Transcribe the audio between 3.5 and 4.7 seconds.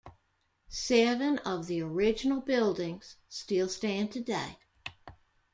stand today.